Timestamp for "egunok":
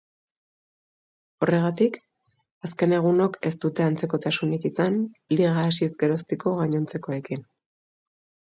2.99-3.37